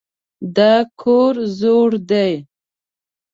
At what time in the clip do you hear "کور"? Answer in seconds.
1.01-1.33